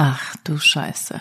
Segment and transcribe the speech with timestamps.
[0.00, 1.20] Ach du Scheiße.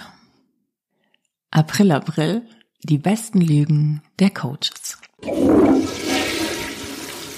[1.50, 2.44] April, April,
[2.84, 5.00] die besten Lügen der Coaches.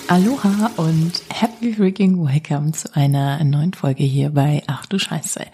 [0.10, 5.46] Aloha und happy freaking welcome zu einer neuen Folge hier bei Ach du Scheiße.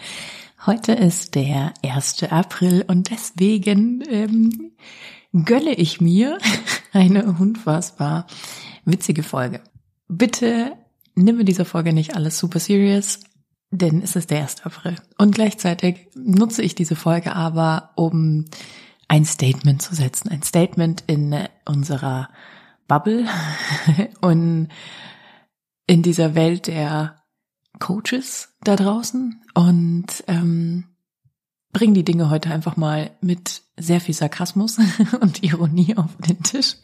[0.66, 2.24] Heute ist der 1.
[2.32, 4.72] April und deswegen ähm,
[5.34, 6.40] gönne ich mir
[6.94, 8.26] eine unfassbar
[8.86, 9.62] witzige Folge.
[10.08, 10.72] Bitte
[11.14, 13.20] nimm mir diese Folge nicht alles super serious,
[13.78, 14.66] denn es ist der 1.
[14.66, 14.96] April.
[15.18, 18.46] Und gleichzeitig nutze ich diese Folge aber, um
[19.08, 20.30] ein Statement zu setzen.
[20.30, 22.30] Ein Statement in unserer
[22.88, 23.26] Bubble
[24.22, 24.70] und
[25.88, 27.22] in dieser Welt der
[27.80, 30.86] Coaches da draußen und ähm,
[31.72, 34.78] bring die Dinge heute einfach mal mit sehr viel Sarkasmus
[35.20, 36.78] und Ironie auf den Tisch.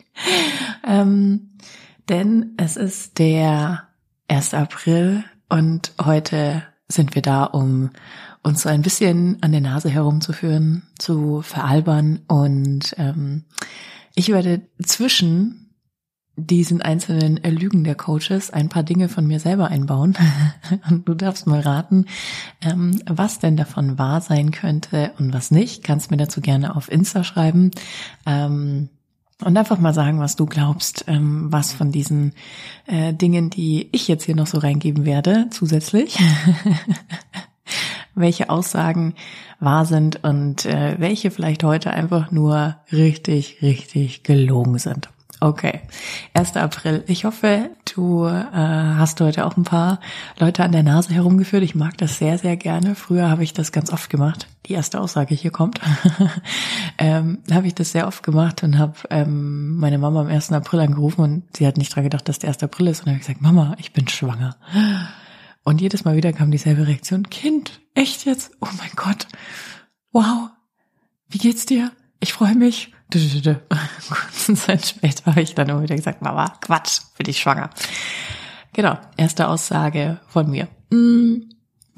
[0.85, 1.58] Ähm,
[2.09, 3.88] denn es ist der
[4.27, 4.53] 1.
[4.53, 7.91] April und heute sind wir da, um
[8.44, 13.45] uns so ein bisschen an der Nase herumzuführen, zu veralbern und ähm,
[14.16, 15.61] ich werde zwischen
[16.36, 20.17] diesen einzelnen Lügen der Coaches ein paar Dinge von mir selber einbauen.
[20.89, 22.06] Und du darfst mal raten,
[22.61, 25.83] ähm, was denn davon wahr sein könnte und was nicht.
[25.83, 27.72] Kannst mir dazu gerne auf Insta schreiben.
[28.26, 28.89] Ähm,
[29.42, 32.34] und einfach mal sagen, was du glaubst, ähm, was von diesen
[32.88, 36.17] äh, Dingen, die ich jetzt hier noch so reingeben werde, zusätzlich,
[38.16, 39.16] welche Aussagen
[39.59, 45.09] wahr sind und äh, welche vielleicht heute einfach nur richtig, richtig gelogen sind.
[45.39, 45.81] Okay,
[46.33, 46.55] 1.
[46.58, 47.03] April.
[47.08, 50.00] Ich hoffe, du äh, hast heute auch ein paar
[50.39, 51.64] Leute an der Nase herumgeführt.
[51.64, 52.95] Ich mag das sehr, sehr gerne.
[52.95, 54.48] Früher habe ich das ganz oft gemacht.
[54.66, 55.80] Die erste Aussage hier kommt.
[56.98, 60.52] ähm, habe ich das sehr oft gemacht und habe ähm, meine Mama am 1.
[60.53, 62.64] April angerufen und sie hat nicht dran gedacht, dass der 1.
[62.64, 63.02] April ist.
[63.02, 64.58] Und habe gesagt, Mama, ich bin schwanger.
[65.64, 67.30] Und jedes Mal wieder kam dieselbe Reaktion.
[67.30, 68.52] Kind, echt jetzt?
[68.61, 69.28] Oh mein Gott.
[70.11, 70.50] Wow.
[71.30, 71.92] Wie geht's dir?
[72.20, 72.92] Ich freue mich.
[74.09, 77.70] Kurze Zeit später habe ich dann immer wieder gesagt, Mama, Quatsch, bin ich schwanger.
[78.73, 80.67] Genau, erste Aussage von mir.
[80.92, 81.50] Mm,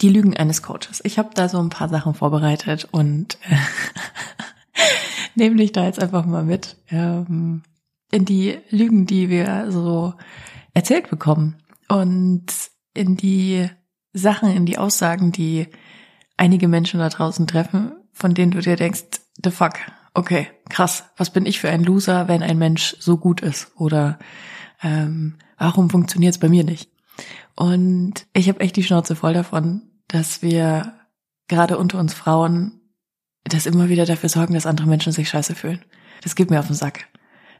[0.01, 1.01] die Lügen eines Coaches.
[1.03, 3.55] Ich habe da so ein paar Sachen vorbereitet und äh,
[5.35, 7.61] nehme dich da jetzt einfach mal mit ähm,
[8.11, 10.13] in die Lügen, die wir so
[10.73, 11.57] erzählt bekommen
[11.87, 12.45] und
[12.93, 13.69] in die
[14.13, 15.67] Sachen, in die Aussagen, die
[16.37, 19.73] einige Menschen da draußen treffen, von denen du dir denkst, the fuck,
[20.13, 23.71] okay, krass, was bin ich für ein Loser, wenn ein Mensch so gut ist?
[23.75, 24.19] Oder
[24.81, 26.89] ähm, warum funktioniert es bei mir nicht?
[27.55, 30.93] Und ich habe echt die Schnauze voll davon, dass wir
[31.47, 32.79] gerade unter uns Frauen
[33.43, 35.83] das immer wieder dafür sorgen, dass andere Menschen sich scheiße fühlen.
[36.21, 37.07] Das geht mir auf den Sack.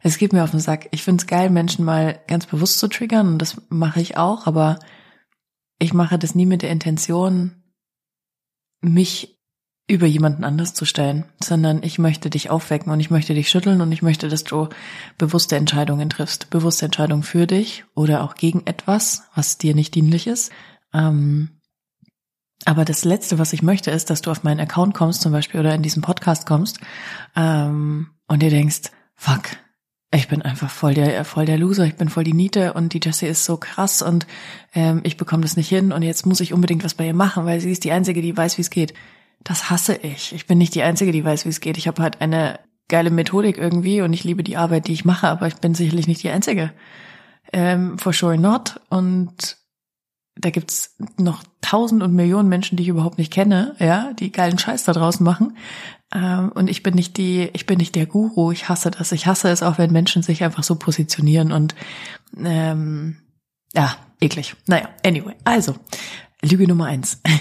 [0.02, 0.88] Es geht mir auf den Sack.
[0.92, 4.48] Ich finde es geil, Menschen mal ganz bewusst zu triggern und das mache ich auch,
[4.48, 4.80] aber
[5.80, 7.64] ich mache das nie mit der Intention,
[8.82, 9.40] mich
[9.88, 13.82] über jemanden anders zu stellen, sondern ich möchte dich aufwecken und ich möchte dich schütteln
[13.82, 14.70] und ich möchte, dass du
[15.18, 16.50] bewusste Entscheidungen triffst.
[16.50, 20.52] Bewusste Entscheidungen für dich oder auch gegen etwas, was dir nicht dienlich ist.
[20.94, 21.50] Ähm,
[22.66, 25.60] aber das Letzte, was ich möchte, ist, dass du auf meinen Account kommst zum Beispiel
[25.60, 26.80] oder in diesen Podcast kommst
[27.36, 29.42] ähm, und dir denkst, fuck,
[30.14, 33.02] ich bin einfach voll der voll der Loser, ich bin voll die Niete und die
[33.04, 34.28] Jessie ist so krass und
[34.74, 37.46] ähm, ich bekomme das nicht hin und jetzt muss ich unbedingt was bei ihr machen,
[37.46, 38.94] weil sie ist die Einzige, die weiß, wie es geht
[39.44, 40.34] das hasse ich.
[40.34, 41.78] Ich bin nicht die Einzige, die weiß, wie es geht.
[41.78, 45.28] Ich habe halt eine geile Methodik irgendwie und ich liebe die Arbeit, die ich mache,
[45.28, 46.72] aber ich bin sicherlich nicht die Einzige.
[47.52, 48.80] Ähm, for sure not.
[48.90, 49.58] Und
[50.36, 54.58] da gibt's noch tausend und Millionen Menschen, die ich überhaupt nicht kenne, ja, die geilen
[54.58, 55.58] Scheiß da draußen machen.
[56.14, 58.52] Ähm, und ich bin nicht die, ich bin nicht der Guru.
[58.52, 59.12] Ich hasse das.
[59.12, 61.76] Ich hasse es auch, wenn Menschen sich einfach so positionieren und
[62.38, 63.18] ähm,
[63.74, 64.56] ja, eklig.
[64.68, 65.36] Naja, anyway.
[65.44, 65.76] Also,
[66.42, 67.22] Lüge Nummer eins.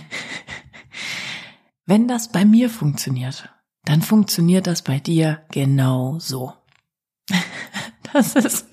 [1.87, 3.49] Wenn das bei mir funktioniert,
[3.85, 6.53] dann funktioniert das bei dir genau so.
[8.13, 8.67] Das ist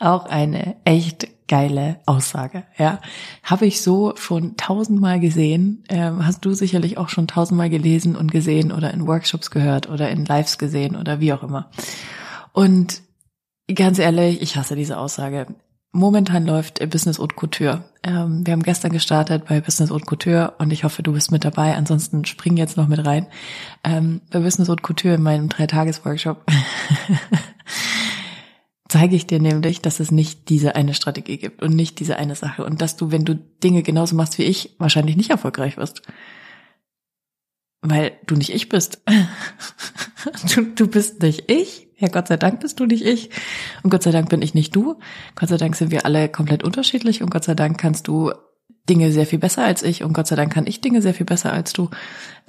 [0.00, 3.00] auch eine echt geile Aussage, ja.
[3.44, 8.32] Habe ich so schon tausendmal gesehen, ähm, hast du sicherlich auch schon tausendmal gelesen und
[8.32, 11.70] gesehen oder in Workshops gehört oder in Lives gesehen oder wie auch immer.
[12.52, 13.02] Und
[13.72, 15.46] ganz ehrlich, ich hasse diese Aussage.
[15.92, 17.84] Momentan läuft Business Haute Couture.
[18.04, 21.44] Ähm, wir haben gestern gestartet bei Business Haute Couture und ich hoffe, du bist mit
[21.44, 21.74] dabei.
[21.74, 23.26] Ansonsten spring jetzt noch mit rein.
[23.82, 26.46] Ähm, bei Business Haute Couture in meinem Dreitages-Workshop
[28.88, 32.36] zeige ich dir nämlich, dass es nicht diese eine Strategie gibt und nicht diese eine
[32.36, 36.02] Sache und dass du, wenn du Dinge genauso machst wie ich, wahrscheinlich nicht erfolgreich wirst.
[37.82, 39.02] Weil du nicht ich bist.
[40.54, 43.30] du, du bist nicht ich ja, Gott sei Dank bist du nicht ich
[43.82, 44.98] und Gott sei Dank bin ich nicht du.
[45.36, 48.32] Gott sei Dank sind wir alle komplett unterschiedlich und Gott sei Dank kannst du
[48.88, 51.26] Dinge sehr viel besser als ich und Gott sei Dank kann ich Dinge sehr viel
[51.26, 51.90] besser als du.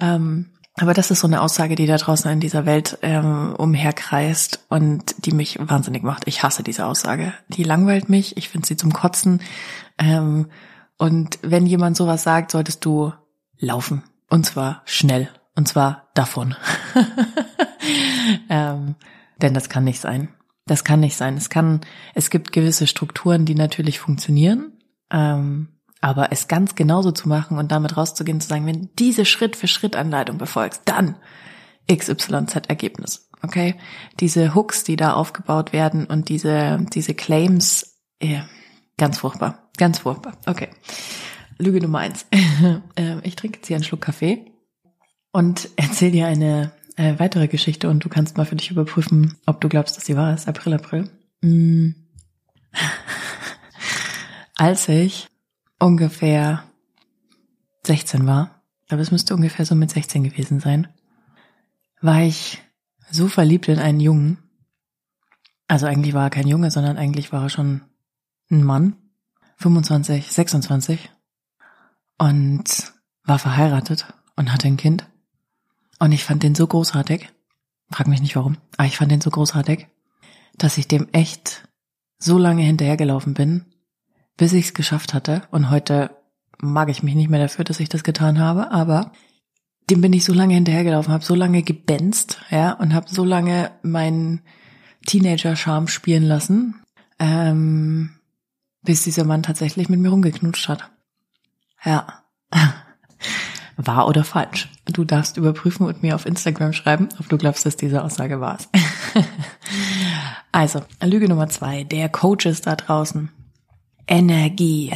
[0.00, 0.46] Ähm,
[0.78, 5.26] aber das ist so eine Aussage, die da draußen in dieser Welt ähm, umherkreist und
[5.26, 6.26] die mich wahnsinnig macht.
[6.26, 7.34] Ich hasse diese Aussage.
[7.48, 8.38] Die langweilt mich.
[8.38, 9.42] Ich finde sie zum Kotzen.
[9.98, 10.46] Ähm,
[10.96, 13.12] und wenn jemand sowas sagt, solltest du
[13.58, 14.02] laufen.
[14.30, 15.28] Und zwar schnell.
[15.54, 16.56] Und zwar davon.
[18.48, 18.94] ähm,
[19.40, 20.28] denn das kann nicht sein.
[20.66, 21.36] Das kann nicht sein.
[21.36, 21.80] Es kann,
[22.14, 24.72] es gibt gewisse Strukturen, die natürlich funktionieren.
[25.10, 25.68] Ähm,
[26.00, 29.68] aber es ganz genauso zu machen und damit rauszugehen, zu sagen, wenn diese Schritt für
[29.68, 31.16] Schritt Anleitung befolgst, dann
[31.90, 33.30] XYZ Ergebnis.
[33.42, 33.76] Okay?
[34.18, 38.40] Diese Hooks, die da aufgebaut werden und diese, diese Claims, eh,
[38.98, 39.70] ganz furchtbar.
[39.76, 40.36] Ganz furchtbar.
[40.46, 40.68] Okay.
[41.58, 42.26] Lüge Nummer eins.
[42.96, 44.52] Ähm, ich trinke jetzt hier einen Schluck Kaffee
[45.32, 49.60] und erzähl dir eine äh, weitere Geschichte und du kannst mal für dich überprüfen, ob
[49.60, 50.48] du glaubst, dass sie wahr ist.
[50.48, 51.10] April, April.
[51.40, 51.90] Mm.
[54.56, 55.28] Als ich
[55.78, 56.64] ungefähr
[57.86, 60.88] 16 war, aber es müsste ungefähr so mit 16 gewesen sein,
[62.00, 62.62] war ich
[63.10, 64.38] so verliebt in einen Jungen.
[65.68, 67.82] Also eigentlich war er kein Junge, sondern eigentlich war er schon
[68.50, 68.96] ein Mann,
[69.56, 71.10] 25, 26
[72.18, 72.92] und
[73.24, 75.06] war verheiratet und hatte ein Kind.
[76.02, 77.28] Und ich fand den so großartig,
[77.92, 79.86] frag mich nicht warum, aber ich fand den so großartig,
[80.58, 81.68] dass ich dem echt
[82.18, 83.66] so lange hinterhergelaufen bin,
[84.36, 85.42] bis ich es geschafft hatte.
[85.52, 86.10] Und heute
[86.58, 89.12] mag ich mich nicht mehr dafür, dass ich das getan habe, aber
[89.90, 93.70] dem bin ich so lange hinterhergelaufen, habe so lange gebenzt, ja, und habe so lange
[93.82, 94.40] meinen
[95.06, 96.82] Teenager-Charme spielen lassen,
[97.20, 98.18] ähm,
[98.82, 100.90] bis dieser Mann tatsächlich mit mir rumgeknutscht hat.
[101.84, 102.24] Ja.
[103.86, 104.68] Wahr oder falsch?
[104.86, 108.58] Du darfst überprüfen und mir auf Instagram schreiben, ob du glaubst, dass diese Aussage wahr
[108.58, 108.68] ist.
[110.52, 111.84] also, Lüge Nummer zwei.
[111.84, 113.30] Der Coach ist da draußen.
[114.06, 114.92] Energie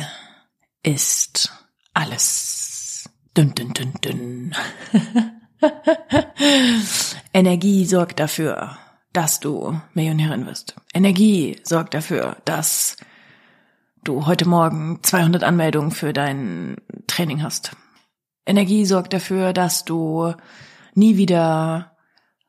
[0.83, 1.53] ist
[1.95, 3.09] alles.
[3.37, 4.55] Dün, dün, dün, dün.
[7.33, 8.77] Energie sorgt dafür,
[9.13, 10.75] dass du Millionärin wirst.
[10.93, 12.97] Energie sorgt dafür, dass
[14.05, 17.73] du heute Morgen 200 Anmeldungen für dein Training hast.
[18.47, 20.33] Energie sorgt dafür, dass du
[20.95, 21.97] nie wieder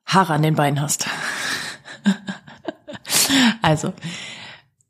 [0.05, 1.07] Haare an den Beinen hast.
[3.61, 3.93] also,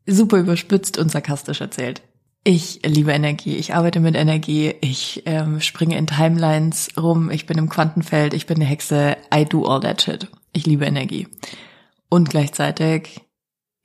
[0.05, 2.01] super überspitzt und sarkastisch erzählt.
[2.43, 7.57] Ich liebe Energie, ich arbeite mit Energie, ich ähm, springe in Timelines rum, ich bin
[7.57, 10.29] im Quantenfeld, ich bin eine Hexe, I do all that shit.
[10.53, 11.27] Ich liebe Energie.
[12.09, 13.19] Und gleichzeitig,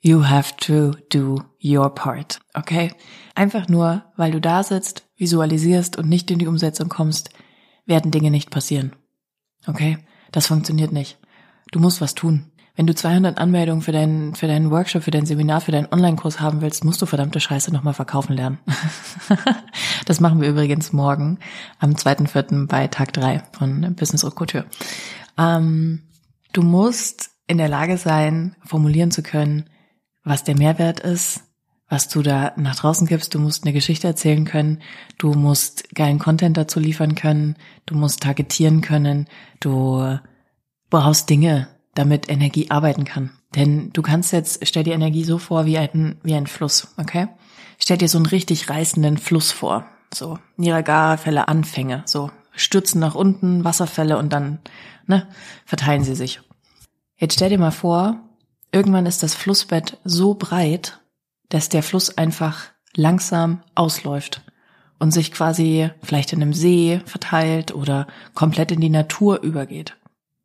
[0.03, 2.91] you have to do your part, okay?
[3.35, 7.29] Einfach nur, weil du da sitzt, visualisierst und nicht in die Umsetzung kommst,
[7.85, 8.93] werden Dinge nicht passieren.
[9.65, 9.97] Okay?
[10.31, 11.17] Das funktioniert nicht.
[11.71, 12.51] Du musst was tun.
[12.75, 16.39] Wenn du 200 Anmeldungen für deinen, für deinen Workshop, für dein Seminar, für deinen Online-Kurs
[16.39, 18.57] haben willst, musst du verdammte Scheiße nochmal verkaufen lernen.
[20.05, 21.37] das machen wir übrigens morgen
[21.79, 22.67] am 2.4.
[22.67, 24.65] bei Tag 3 von Business Couture.
[25.37, 26.01] Ähm,
[26.51, 29.69] du musst in der Lage sein, formulieren zu können,
[30.23, 31.43] was der Mehrwert ist,
[31.89, 33.35] was du da nach draußen gibst.
[33.35, 34.81] Du musst eine Geschichte erzählen können.
[35.17, 37.55] Du musst geilen Content dazu liefern können.
[37.85, 39.27] Du musst targetieren können.
[39.59, 40.17] Du
[40.89, 43.31] brauchst Dinge, damit Energie arbeiten kann.
[43.55, 47.27] Denn du kannst jetzt, stell dir Energie so vor wie ein, wie ein Fluss, okay?
[47.77, 49.85] Stell dir so einen richtig reißenden Fluss vor.
[50.13, 54.59] So, Niagara-Fälle Anfänge, so, stürzen nach unten, Wasserfälle und dann,
[55.07, 55.27] ne,
[55.65, 56.41] verteilen sie sich.
[57.17, 58.22] Jetzt stell dir mal vor,
[58.73, 60.99] irgendwann ist das Flussbett so breit,
[61.49, 62.65] dass der Fluss einfach
[62.95, 64.41] langsam ausläuft
[64.99, 69.97] und sich quasi vielleicht in einem See verteilt oder komplett in die Natur übergeht.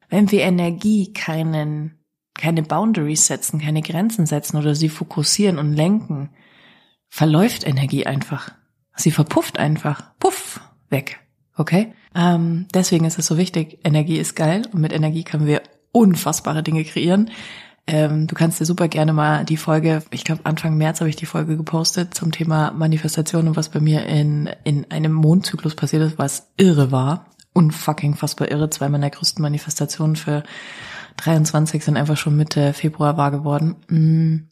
[0.09, 1.99] Wenn wir Energie keinen,
[2.35, 6.31] keine Boundaries setzen, keine Grenzen setzen oder sie fokussieren und lenken,
[7.09, 8.51] verläuft Energie einfach.
[8.97, 10.13] Sie verpufft einfach.
[10.19, 11.21] Puff, weg.
[11.57, 11.93] Okay?
[12.15, 16.63] Ähm, deswegen ist es so wichtig, Energie ist geil und mit Energie können wir unfassbare
[16.63, 17.31] Dinge kreieren.
[17.89, 21.17] Ähm, du kannst dir super gerne mal die Folge, ich glaube Anfang März habe ich
[21.17, 26.03] die Folge gepostet zum Thema Manifestation und was bei mir in, in einem Mondzyklus passiert
[26.03, 27.27] ist, was irre war
[27.59, 28.71] unfucking fassbar irre.
[28.71, 30.45] Zwei meiner größten Manifestationen für
[31.17, 33.77] 23 sind einfach schon Mitte Februar wahr geworden.
[33.89, 34.49] Mm.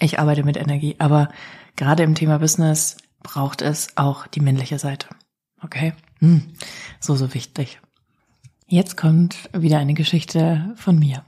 [0.00, 1.28] Ich arbeite mit Energie, aber
[1.74, 5.08] gerade im Thema Business braucht es auch die männliche Seite.
[5.62, 5.94] Okay?
[6.20, 6.38] Mm.
[7.00, 7.80] So, so wichtig.
[8.66, 11.24] Jetzt kommt wieder eine Geschichte von mir.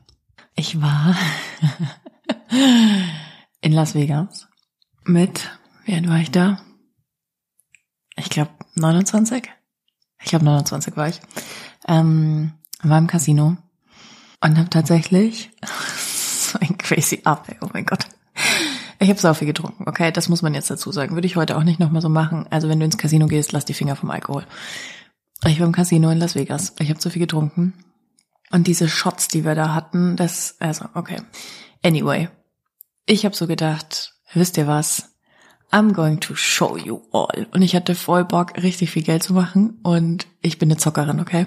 [0.55, 1.17] Ich war
[3.61, 4.49] in Las Vegas
[5.05, 5.51] mit,
[5.85, 6.61] wie alt war ich da?
[8.17, 9.51] Ich glaube 29
[10.25, 11.21] ich glaube 29 war ich,
[11.87, 13.57] ähm, war im Casino
[14.41, 15.51] und habe tatsächlich
[16.07, 18.07] so ein crazy Up, oh mein Gott.
[19.01, 21.15] Ich habe sau viel getrunken, okay, das muss man jetzt dazu sagen.
[21.15, 22.47] Würde ich heute auch nicht nochmal so machen.
[22.49, 24.47] Also wenn du ins Casino gehst, lass die Finger vom Alkohol.
[25.47, 26.75] Ich war im Casino in Las Vegas.
[26.79, 27.75] Ich habe zu viel getrunken.
[28.51, 31.23] Und diese Shots, die wir da hatten, das, also, okay.
[31.83, 32.29] Anyway,
[33.07, 35.15] ich habe so gedacht, wisst ihr was?
[35.73, 37.49] I'm going to show you all.
[37.53, 39.81] Und ich hatte voll Bock, richtig viel Geld zu machen.
[39.83, 41.47] Und ich bin eine Zockerin, okay?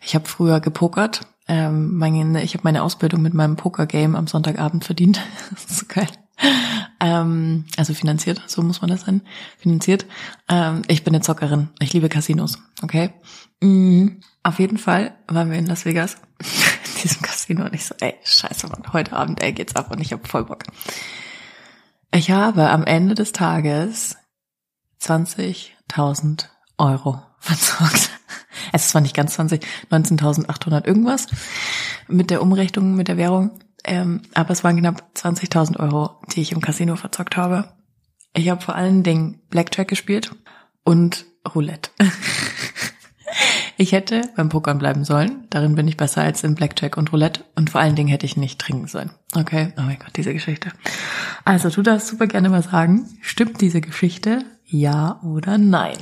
[0.00, 1.20] Ich habe früher gepokert.
[1.46, 5.20] Ähm, meine, ich habe meine Ausbildung mit meinem Poker-Game am Sonntagabend verdient.
[5.50, 6.08] das ist so geil.
[7.02, 9.22] Ähm, also finanziert, so muss man das sein.
[9.58, 10.04] Finanziert.
[10.48, 11.70] Ähm, ich bin eine Zockerin.
[11.80, 13.14] Ich liebe Casinos, okay?
[13.62, 14.20] Mhm.
[14.42, 16.16] Auf jeden Fall waren wir in Las Vegas.
[16.38, 20.00] in diesem Casino und ich so, ey, scheiße, Mann, heute Abend, ey, geht's ab und
[20.00, 20.64] ich hab voll Bock.
[22.12, 24.16] Ich habe am Ende des Tages
[25.02, 26.46] 20.000
[26.78, 28.10] Euro verzockt.
[28.72, 31.26] Es zwar nicht ganz 20, 19.800 irgendwas
[32.08, 36.52] mit der Umrechnung, mit der Währung, ähm, aber es waren knapp 20.000 Euro, die ich
[36.52, 37.72] im Casino verzockt habe.
[38.34, 40.34] Ich habe vor allen Dingen Blackjack gespielt
[40.84, 41.90] und Roulette.
[43.80, 45.46] Ich hätte beim Pokern bleiben sollen.
[45.48, 47.46] Darin bin ich besser als in Blackjack und Roulette.
[47.54, 49.10] Und vor allen Dingen hätte ich nicht trinken sollen.
[49.34, 49.72] Okay?
[49.78, 50.70] Oh mein Gott, diese Geschichte.
[51.46, 54.44] Also du darfst super gerne mal sagen, stimmt diese Geschichte?
[54.66, 55.96] Ja oder nein?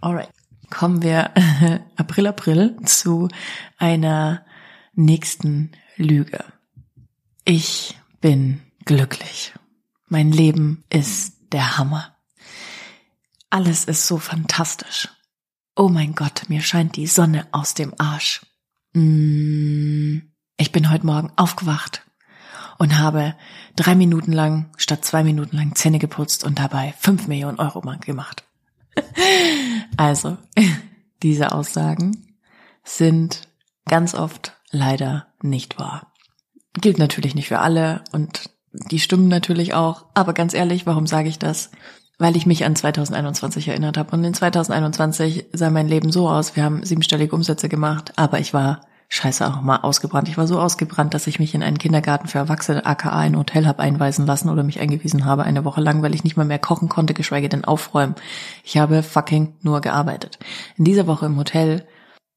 [0.00, 0.30] Alright.
[0.70, 1.30] Kommen wir
[1.96, 3.28] April, April zu
[3.76, 4.46] einer
[4.94, 6.42] nächsten Lüge.
[7.50, 9.54] Ich bin glücklich.
[10.06, 12.14] Mein Leben ist der Hammer.
[13.48, 15.08] Alles ist so fantastisch.
[15.74, 18.44] Oh mein Gott, mir scheint die Sonne aus dem Arsch.
[18.92, 20.18] Mm,
[20.58, 22.02] ich bin heute Morgen aufgewacht
[22.76, 23.34] und habe
[23.76, 28.44] drei Minuten lang statt zwei Minuten lang Zähne geputzt und dabei fünf Millionen Euro gemacht.
[29.96, 30.36] also,
[31.22, 32.36] diese Aussagen
[32.84, 33.48] sind
[33.86, 36.12] ganz oft leider nicht wahr.
[36.74, 41.28] Gilt natürlich nicht für alle und die stimmen natürlich auch, aber ganz ehrlich, warum sage
[41.28, 41.70] ich das?
[42.18, 44.10] weil ich mich an 2021 erinnert habe.
[44.10, 46.56] Und in 2021 sah mein Leben so aus.
[46.56, 50.28] Wir haben siebenstellige Umsätze gemacht, aber ich war scheiße auch mal ausgebrannt.
[50.28, 53.66] Ich war so ausgebrannt, dass ich mich in einen Kindergarten für Erwachsene, aka ein Hotel,
[53.66, 56.58] habe einweisen lassen oder mich eingewiesen habe eine Woche lang, weil ich nicht mal mehr
[56.58, 58.16] kochen konnte, geschweige denn aufräumen.
[58.64, 60.38] Ich habe fucking nur gearbeitet.
[60.76, 61.86] In dieser Woche im Hotel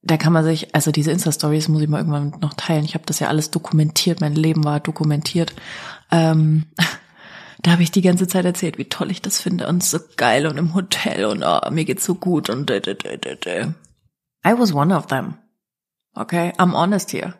[0.02, 2.84] da kann man sich, also diese Insta-Stories muss ich mal irgendwann noch teilen.
[2.84, 5.54] Ich habe das ja alles dokumentiert, mein Leben war dokumentiert.
[6.10, 6.66] Ähm,
[7.62, 10.46] da habe ich die ganze Zeit erzählt, wie toll ich das finde und so geil
[10.46, 12.70] und im Hotel und oh, mir geht's so gut und.
[14.44, 15.38] I was one of them.
[16.14, 17.34] Okay, I'm honest here.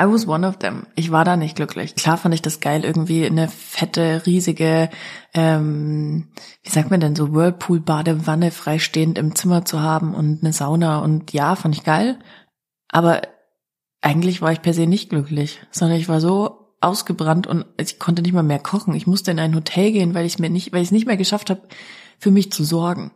[0.00, 0.86] I was one of them.
[0.94, 1.96] Ich war da nicht glücklich.
[1.96, 4.90] Klar fand ich das geil, irgendwie eine fette, riesige,
[5.34, 6.28] ähm,
[6.62, 11.32] wie sagt man denn, so Whirlpool-Badewanne freistehend im Zimmer zu haben und eine Sauna und
[11.32, 12.18] ja, fand ich geil.
[12.88, 13.22] Aber
[14.00, 18.22] eigentlich war ich per se nicht glücklich, sondern ich war so ausgebrannt und ich konnte
[18.22, 18.94] nicht mal mehr kochen.
[18.94, 21.16] Ich musste in ein Hotel gehen, weil ich mir nicht, weil ich es nicht mehr
[21.16, 21.62] geschafft habe,
[22.18, 23.12] für mich zu sorgen.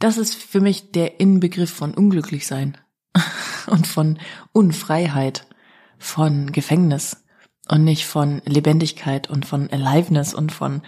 [0.00, 2.76] Das ist für mich der Inbegriff von unglücklich sein
[3.68, 4.18] und von
[4.52, 5.46] Unfreiheit,
[6.00, 7.24] von Gefängnis
[7.68, 10.82] und nicht von Lebendigkeit und von Aliveness und von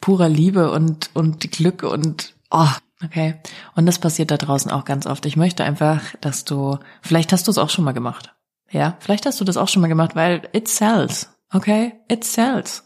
[0.00, 2.68] purer Liebe und und Glück und oh,
[3.04, 3.40] okay.
[3.74, 5.26] Und das passiert da draußen auch ganz oft.
[5.26, 8.34] Ich möchte einfach, dass du, vielleicht hast du es auch schon mal gemacht.
[8.70, 11.30] Ja, vielleicht hast du das auch schon mal gemacht, weil it sells.
[11.52, 12.84] Okay, it sells.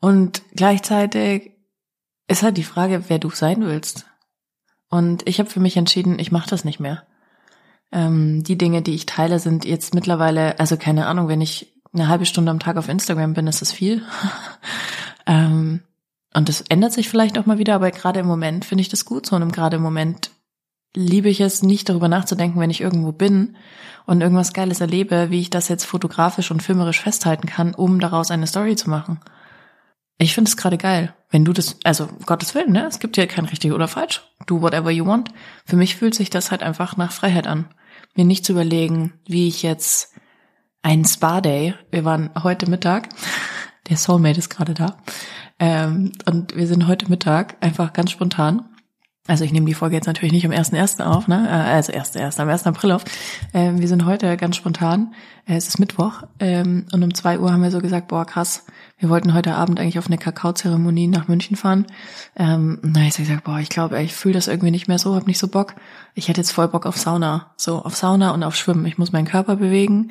[0.00, 1.52] Und gleichzeitig
[2.28, 4.06] ist halt die Frage, wer du sein willst.
[4.88, 7.06] Und ich habe für mich entschieden, ich mache das nicht mehr.
[7.92, 12.08] Ähm, die Dinge, die ich teile, sind jetzt mittlerweile, also keine Ahnung, wenn ich eine
[12.08, 14.02] halbe Stunde am Tag auf Instagram bin, ist das viel.
[15.26, 15.80] ähm,
[16.32, 19.04] und das ändert sich vielleicht auch mal wieder, aber gerade im Moment finde ich das
[19.04, 19.36] gut so.
[19.36, 20.30] Und gerade im Moment
[20.94, 23.56] liebe ich es, nicht darüber nachzudenken, wenn ich irgendwo bin
[24.06, 28.30] und irgendwas Geiles erlebe, wie ich das jetzt fotografisch und filmerisch festhalten kann, um daraus
[28.30, 29.20] eine Story zu machen.
[30.18, 31.14] Ich finde es gerade geil.
[31.30, 32.86] Wenn du das, also Gottes Willen, ne?
[32.86, 34.22] Es gibt hier kein richtig oder falsch.
[34.46, 35.30] Do whatever you want.
[35.64, 37.66] Für mich fühlt sich das halt einfach nach Freiheit an.
[38.14, 40.14] Mir nicht zu überlegen, wie ich jetzt
[40.82, 43.08] einen Spa-Day, wir waren heute Mittag,
[43.88, 44.98] der Soulmate ist gerade da,
[45.58, 48.69] ähm, und wir sind heute Mittag einfach ganz spontan
[49.30, 51.04] also ich nehme die Folge jetzt natürlich nicht am 1.1.
[51.04, 51.46] auf, ne?
[51.48, 52.40] Äh, also 1.1.
[52.40, 52.66] am 1.
[52.66, 53.04] April auf.
[53.54, 55.14] Ähm, wir sind heute ganz spontan.
[55.46, 58.66] Äh, es ist Mittwoch ähm, und um zwei Uhr haben wir so gesagt, boah krass,
[58.98, 61.86] wir wollten heute Abend eigentlich auf eine Kakaozeremonie nach München fahren.
[62.34, 65.28] Ähm, na, ich gesagt, boah, ich glaube, ich fühle das irgendwie nicht mehr so, hab
[65.28, 65.76] nicht so Bock.
[66.14, 67.52] Ich hätte jetzt voll Bock auf Sauna.
[67.56, 68.84] So, auf Sauna und auf Schwimmen.
[68.86, 70.10] Ich muss meinen Körper bewegen.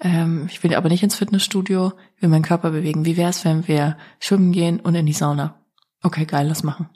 [0.00, 3.04] Ähm, ich will aber nicht ins Fitnessstudio, ich will meinen Körper bewegen.
[3.04, 5.56] Wie wär's, wenn wir schwimmen gehen und in die Sauna?
[6.04, 6.88] Okay, geil, lass machen.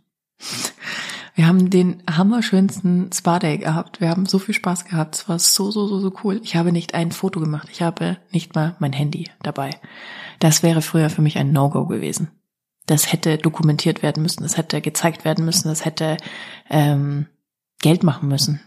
[1.37, 4.01] Wir haben den hammerschönsten Spa-Day gehabt.
[4.01, 5.17] Wir haben so viel Spaß gehabt.
[5.17, 6.41] Es war so, so, so, so cool.
[6.45, 7.69] Ich habe nicht ein Foto gemacht.
[7.73, 9.71] Ich habe nicht mal mein Handy dabei.
[10.39, 12.31] Das wäre früher für mich ein No-Go gewesen.
[12.87, 16.19] das hätte dokumentiert werden müssen, das hätte gezeigt werden müssen, das hätte
[16.69, 17.27] ähm,
[17.81, 18.61] Geld machen müssen.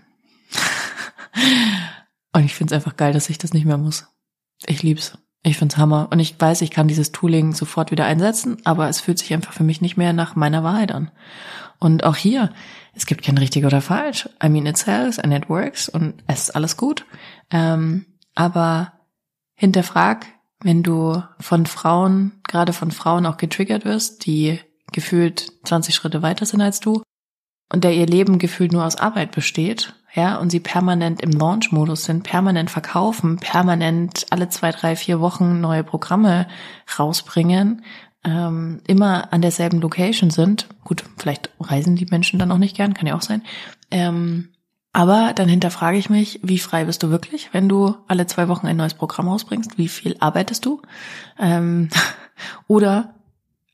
[2.33, 4.07] Und ich finde es einfach geil, dass ich das nicht mehr muss.
[4.65, 5.17] Ich lieb's.
[5.43, 6.07] Ich find's Hammer.
[6.11, 9.53] Und ich weiß, ich kann dieses Tooling sofort wieder einsetzen, aber es fühlt sich einfach
[9.53, 11.11] für mich nicht mehr nach meiner Wahrheit an.
[11.79, 12.51] Und auch hier,
[12.93, 14.27] es gibt kein richtig oder falsch.
[14.43, 17.05] I mean, it sells and it works und es ist alles gut.
[17.51, 18.05] Ähm,
[18.35, 18.93] aber
[19.55, 20.25] hinterfrag,
[20.61, 24.59] wenn du von Frauen, gerade von Frauen auch getriggert wirst, die
[24.91, 27.03] gefühlt 20 Schritte weiter sind als du
[27.71, 32.05] und der ihr Leben gefühlt nur aus Arbeit besteht, ja, und sie permanent im Launch-Modus
[32.05, 36.47] sind, permanent verkaufen, permanent alle zwei, drei, vier Wochen neue Programme
[36.97, 37.83] rausbringen,
[38.27, 40.67] ähm, immer an derselben Location sind.
[40.83, 43.41] Gut, vielleicht reisen die Menschen dann auch nicht gern, kann ja auch sein.
[43.89, 44.49] Ähm,
[44.91, 48.67] aber dann hinterfrage ich mich, wie frei bist du wirklich, wenn du alle zwei Wochen
[48.67, 49.77] ein neues Programm rausbringst?
[49.77, 50.81] Wie viel arbeitest du?
[51.39, 51.89] Ähm,
[52.67, 53.13] oder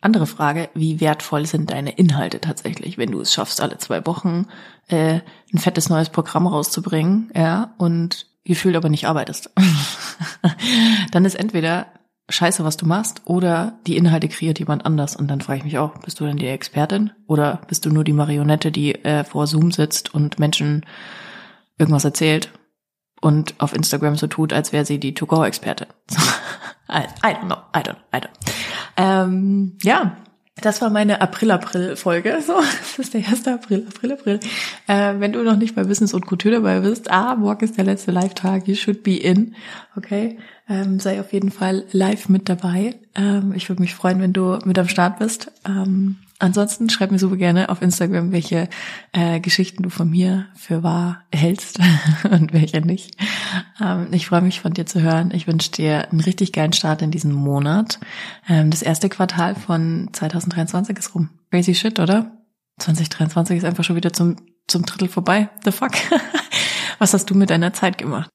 [0.01, 4.47] andere Frage, wie wertvoll sind deine Inhalte tatsächlich, wenn du es schaffst, alle zwei Wochen
[4.87, 5.21] äh,
[5.53, 9.49] ein fettes neues Programm rauszubringen, ja, und gefühlt aber nicht arbeitest.
[11.11, 11.87] dann ist entweder
[12.29, 15.15] scheiße, was du machst, oder die Inhalte kreiert jemand anders.
[15.15, 17.11] Und dann frage ich mich auch, bist du denn die Expertin?
[17.27, 20.85] Oder bist du nur die Marionette, die äh, vor Zoom sitzt und Menschen
[21.77, 22.51] irgendwas erzählt
[23.21, 25.87] und auf Instagram so tut, als wäre sie die To-Go-Expertin?
[26.89, 28.29] I, I don't know, I don't, I don't.
[28.97, 30.17] Ähm, ja,
[30.61, 32.39] das war meine April-April-Folge.
[32.45, 34.39] So, das ist der erste April, April, April.
[34.87, 37.85] Äh, wenn du noch nicht bei Business und Couture dabei bist, ah, morgen ist der
[37.85, 39.55] letzte Live-Tag, you should be in.
[39.95, 40.37] Okay,
[40.69, 42.95] ähm, sei auf jeden Fall live mit dabei.
[43.15, 45.51] Ähm, ich würde mich freuen, wenn du mit am Start bist.
[45.67, 48.67] Ähm, Ansonsten schreib mir super gerne auf Instagram, welche
[49.13, 51.79] äh, Geschichten du von mir für wahr hältst
[52.29, 53.15] und welche nicht.
[53.79, 55.31] Ähm, ich freue mich von dir zu hören.
[55.33, 57.97] Ich wünsche dir einen richtig geilen Start in diesem Monat.
[58.49, 61.29] Ähm, das erste Quartal von 2023 ist rum.
[61.49, 62.29] Crazy shit, oder?
[62.79, 64.35] 2023 ist einfach schon wieder zum,
[64.67, 65.49] zum Drittel vorbei.
[65.63, 65.93] The fuck?
[66.99, 68.29] Was hast du mit deiner Zeit gemacht?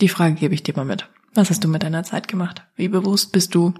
[0.00, 1.10] Die Frage gebe ich dir mal mit.
[1.34, 2.66] Was hast du mit deiner Zeit gemacht?
[2.74, 3.74] Wie bewusst bist du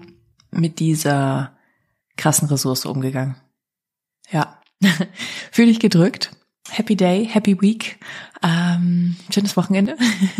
[0.51, 1.57] mit dieser
[2.15, 3.37] krassen Ressource umgegangen?
[4.31, 4.59] Ja.
[5.51, 6.31] Fühl dich gedrückt.
[6.69, 7.99] Happy Day, Happy Week.
[8.43, 9.97] Ähm, schönes Wochenende.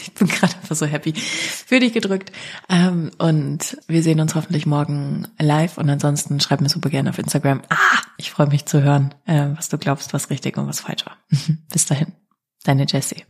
[0.00, 1.12] ich bin gerade einfach so happy.
[1.12, 2.32] Fühl dich gedrückt.
[2.68, 5.78] Ähm, und wir sehen uns hoffentlich morgen live.
[5.78, 7.62] Und ansonsten schreib mir super gerne auf Instagram.
[7.68, 11.04] Ah, ich freue mich zu hören, äh, was du glaubst, was richtig und was falsch
[11.04, 11.18] war.
[11.72, 12.12] Bis dahin.
[12.64, 13.24] Deine Jessie.